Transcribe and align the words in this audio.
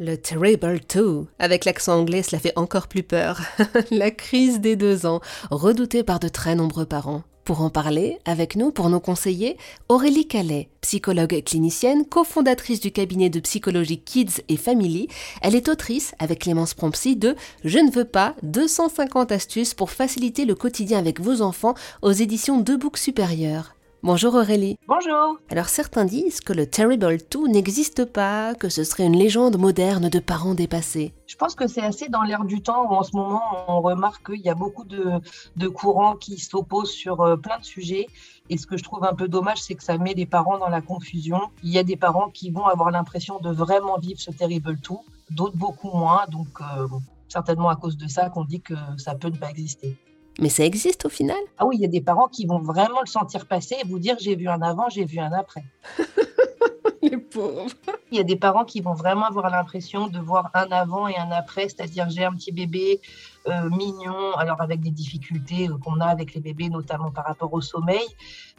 Le 0.00 0.16
Terrible 0.16 0.78
Two. 0.78 1.26
Avec 1.40 1.64
l'accent 1.64 1.98
anglais, 1.98 2.22
cela 2.22 2.38
fait 2.38 2.52
encore 2.54 2.86
plus 2.86 3.02
peur. 3.02 3.40
la 3.90 4.12
crise 4.12 4.60
des 4.60 4.76
deux 4.76 5.06
ans, 5.06 5.20
redoutée 5.50 6.04
par 6.04 6.20
de 6.20 6.28
très 6.28 6.54
nombreux 6.54 6.86
parents. 6.86 7.24
Pour 7.44 7.62
en 7.62 7.70
parler, 7.70 8.20
avec 8.24 8.54
nous, 8.54 8.70
pour 8.70 8.90
nous 8.90 9.00
conseiller, 9.00 9.56
Aurélie 9.88 10.28
Calais, 10.28 10.68
psychologue 10.82 11.42
clinicienne, 11.44 12.04
cofondatrice 12.04 12.78
du 12.78 12.92
cabinet 12.92 13.28
de 13.28 13.40
psychologie 13.40 13.98
Kids 13.98 14.42
et 14.48 14.56
Family. 14.56 15.08
Elle 15.42 15.56
est 15.56 15.68
autrice, 15.68 16.14
avec 16.20 16.40
Clémence 16.40 16.74
Prompsy, 16.74 17.16
de 17.16 17.34
Je 17.64 17.80
ne 17.80 17.90
veux 17.90 18.04
pas 18.04 18.36
250 18.44 19.32
astuces 19.32 19.74
pour 19.74 19.90
faciliter 19.90 20.44
le 20.44 20.54
quotidien 20.54 21.00
avec 21.00 21.20
vos 21.20 21.42
enfants 21.42 21.74
aux 22.02 22.12
éditions 22.12 22.60
De 22.60 22.76
Books 22.76 22.98
Supérieures. 22.98 23.74
Bonjour 24.04 24.36
Aurélie. 24.36 24.78
Bonjour. 24.86 25.40
Alors 25.50 25.68
certains 25.68 26.04
disent 26.04 26.40
que 26.40 26.52
le 26.52 26.68
Terrible 26.68 27.18
2 27.32 27.48
n'existe 27.48 28.04
pas, 28.04 28.54
que 28.54 28.68
ce 28.68 28.84
serait 28.84 29.04
une 29.04 29.16
légende 29.16 29.58
moderne 29.58 30.08
de 30.08 30.20
parents 30.20 30.54
dépassés. 30.54 31.12
Je 31.26 31.34
pense 31.34 31.56
que 31.56 31.66
c'est 31.66 31.82
assez 31.82 32.08
dans 32.08 32.22
l'air 32.22 32.44
du 32.44 32.62
temps 32.62 32.84
où 32.88 32.94
en 32.94 33.02
ce 33.02 33.16
moment 33.16 33.42
on 33.66 33.80
remarque 33.80 34.30
qu'il 34.30 34.40
y 34.40 34.48
a 34.48 34.54
beaucoup 34.54 34.84
de, 34.84 35.68
courants 35.68 36.14
qui 36.14 36.38
s'opposent 36.38 36.92
sur 36.92 37.22
euh, 37.22 37.36
plein 37.36 37.58
de 37.58 37.64
sujets. 37.64 38.06
Et 38.50 38.56
ce 38.56 38.68
que 38.68 38.76
je 38.76 38.84
trouve 38.84 39.04
un 39.04 39.14
peu 39.14 39.26
dommage, 39.26 39.60
c'est 39.62 39.74
que 39.74 39.82
ça 39.82 39.98
met 39.98 40.14
les 40.14 40.26
parents 40.26 40.58
dans 40.58 40.68
la 40.68 40.80
confusion. 40.80 41.40
Il 41.64 41.70
y 41.70 41.78
a 41.78 41.82
des 41.82 41.96
parents 41.96 42.30
qui 42.30 42.50
vont 42.50 42.66
avoir 42.66 42.92
l'impression 42.92 43.40
de 43.40 43.50
vraiment 43.50 43.98
vivre 43.98 44.20
ce 44.20 44.30
Terrible 44.30 44.76
2, 44.76 44.94
d'autres 45.30 45.56
beaucoup 45.56 45.90
moins. 45.90 46.24
Donc 46.30 46.46
euh, 46.60 46.86
certainement 47.28 47.68
à 47.68 47.74
cause 47.74 47.96
de 47.96 48.06
ça 48.06 48.30
qu'on 48.30 48.44
dit 48.44 48.60
que 48.60 48.74
ça 48.96 49.16
peut 49.16 49.28
ne 49.28 49.36
pas 49.36 49.50
exister. 49.50 49.98
Mais 50.38 50.48
ça 50.48 50.64
existe 50.64 51.04
au 51.04 51.08
final 51.08 51.36
Ah 51.58 51.66
oui, 51.66 51.76
il 51.78 51.82
y 51.82 51.84
a 51.84 51.88
des 51.88 52.00
parents 52.00 52.28
qui 52.28 52.46
vont 52.46 52.60
vraiment 52.60 53.00
le 53.00 53.06
sentir 53.06 53.46
passer 53.46 53.76
et 53.82 53.86
vous 53.86 53.98
dire 53.98 54.16
j'ai 54.20 54.36
vu 54.36 54.48
un 54.48 54.62
avant, 54.62 54.88
j'ai 54.88 55.04
vu 55.04 55.18
un 55.18 55.32
après. 55.32 55.64
Les 57.02 57.16
pauvres. 57.16 57.66
Il 58.10 58.16
y 58.16 58.20
a 58.20 58.24
des 58.24 58.36
parents 58.36 58.64
qui 58.64 58.80
vont 58.80 58.94
vraiment 58.94 59.26
avoir 59.26 59.50
l'impression 59.50 60.08
de 60.08 60.18
voir 60.18 60.50
un 60.54 60.70
avant 60.72 61.06
et 61.06 61.16
un 61.16 61.30
après, 61.30 61.68
c'est-à-dire 61.68 62.08
j'ai 62.10 62.24
un 62.24 62.32
petit 62.32 62.52
bébé 62.52 63.00
euh, 63.46 63.68
mignon, 63.70 64.32
alors 64.36 64.60
avec 64.60 64.80
des 64.80 64.90
difficultés 64.90 65.68
euh, 65.68 65.76
qu'on 65.78 66.00
a 66.00 66.06
avec 66.06 66.34
les 66.34 66.40
bébés, 66.40 66.68
notamment 66.68 67.10
par 67.10 67.24
rapport 67.26 67.52
au 67.52 67.60
sommeil, 67.60 68.06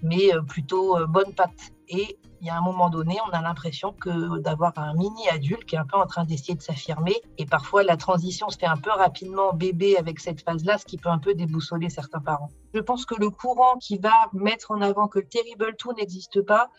mais 0.04 0.34
euh, 0.34 0.42
plutôt 0.42 0.98
bonne 1.08 1.34
patte. 1.34 1.74
Et 1.90 2.20
il 2.42 2.48
y 2.48 2.50
a 2.50 2.58
un 2.58 2.62
moment 2.62 2.90
donné, 2.90 3.18
on 3.28 3.32
a 3.32 3.42
l'impression 3.42 3.92
que 3.94 4.40
d'avoir 4.40 4.78
un 4.78 4.94
mini 4.94 5.28
adulte 5.30 5.66
qui 5.66 5.76
est 5.76 5.80
un 5.80 5.86
peu 5.86 5.98
en 5.98 6.06
train 6.06 6.24
d'essayer 6.24 6.56
de 6.56 6.62
s'affirmer. 6.62 7.16
Et 7.38 7.46
parfois, 7.46 7.84
la 7.84 7.98
transition 7.98 8.50
se 8.50 8.58
fait 8.58 8.68
un 8.68 8.78
peu 8.78 8.92
rapidement 8.92 9.54
bébé 9.54 9.98
avec 9.98 10.20
cette 10.20 10.42
phase-là, 10.42 10.78
ce 10.78 10.86
qui 10.86 10.98
peut 10.98 11.10
un 11.10 11.18
peu 11.18 11.34
déboussoler 11.34 11.90
certains 11.90 12.22
parents. 12.22 12.52
Je 12.74 12.80
pense 12.80 13.06
que 13.06 13.16
le 13.16 13.30
courant 13.30 13.78
qui 13.78 13.98
va 13.98 14.14
mettre 14.34 14.72
en 14.72 14.82
avant 14.82 15.08
que 15.08 15.20
le 15.20 15.28
terrible 15.28 15.76
tout 15.78 15.92
n'existe 15.94 16.42
pas, 16.42 16.70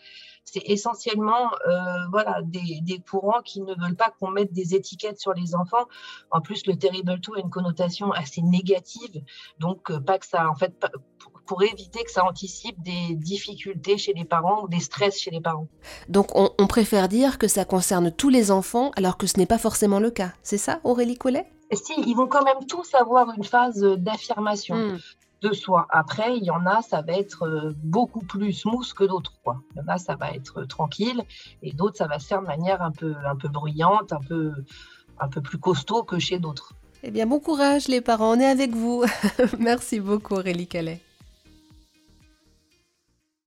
c'est 0.43 0.63
essentiellement 0.65 1.51
euh, 1.67 2.07
voilà 2.11 2.41
des, 2.43 2.81
courants 3.07 3.41
qui 3.43 3.61
ne 3.61 3.75
veulent 3.75 3.95
pas 3.95 4.13
qu'on 4.19 4.31
mette 4.31 4.51
des 4.53 4.73
étiquettes 4.75 5.19
sur 5.19 5.33
les 5.33 5.55
enfants. 5.55 5.85
En 6.31 6.41
plus, 6.41 6.65
le 6.65 6.77
terrible 6.77 7.19
tout 7.19 7.33
a 7.35 7.39
une 7.39 7.49
connotation 7.49 8.11
assez 8.11 8.41
négative, 8.41 9.21
donc 9.59 9.91
euh, 9.91 9.99
pas 9.99 10.17
que 10.17 10.25
ça, 10.25 10.47
pour 11.51 11.63
éviter 11.63 12.01
que 12.05 12.11
ça 12.11 12.23
anticipe 12.23 12.81
des 12.81 13.13
difficultés 13.13 13.97
chez 13.97 14.13
les 14.13 14.23
parents 14.23 14.63
ou 14.63 14.69
des 14.69 14.79
stress 14.79 15.19
chez 15.19 15.31
les 15.31 15.41
parents. 15.41 15.67
Donc 16.07 16.27
on, 16.33 16.65
préfère 16.65 17.09
dire 17.09 17.37
que 17.37 17.49
ça 17.49 17.65
concerne 17.65 18.09
tous 18.09 18.29
les 18.29 18.51
enfants 18.51 18.91
alors 18.95 19.17
que 19.17 19.27
ce 19.27 19.37
n'est 19.37 19.45
pas 19.45 19.57
forcément 19.57 19.99
le 19.99 20.11
cas. 20.11 20.31
C'est 20.43 20.57
ça, 20.57 20.79
Aurélie 20.85 21.17
Collet? 21.17 21.45
Si, 21.73 21.91
ils 22.07 22.13
vont 22.15 22.27
quand 22.27 22.45
même 22.45 22.65
tous 22.69 22.95
avoir 22.95 23.33
une 23.35 23.43
phase 23.43 23.81
d'affirmation. 23.97 24.75
Hmm. 24.77 24.99
de 25.41 25.51
soi. 25.51 25.87
Après, 25.89 26.37
il 26.37 26.43
y 26.45 26.51
en 26.51 26.65
a, 26.65 26.81
ça 26.83 27.01
va 27.01 27.13
être 27.13 27.43
euh, 27.45 27.73
beaucoup 27.83 28.23
plus 28.23 28.53
smooth 28.53 28.93
que 28.93 29.03
d'autres. 29.03 29.33
Il 29.75 29.79
y 29.79 29.81
en 29.81 29.93
a, 29.93 29.97
ça 29.97 30.15
va 30.15 30.31
être 30.31 30.63
tranquille, 30.63 31.21
et 31.63 31.73
d'autres, 31.73 31.97
ça 31.97 32.07
va 32.07 32.19
se 32.19 32.27
faire 32.27 32.41
de 32.41 32.47
manière 32.47 32.81
un 32.81 32.91
peu, 32.91 33.15
un 33.25 33.35
peu 33.35 33.49
bruyante, 33.49 34.13
un 34.13 34.21
peu, 34.21 34.53
un 35.19 35.27
peu 35.27 35.41
plus 35.41 35.57
costaud 35.57 36.03
que 36.03 36.17
chez 36.17 36.39
d'autres. 36.39 36.75
Eh 37.03 37.11
bien, 37.11 37.25
bon 37.25 37.39
courage 37.39 37.87
les 37.89 38.01
parents, 38.01 38.37
on 38.37 38.39
est 38.39 38.45
avec 38.45 38.71
vous. 38.73 39.03
Merci 39.59 39.99
beaucoup 39.99 40.35
Aurélie 40.35 40.67
Calais. 40.67 41.01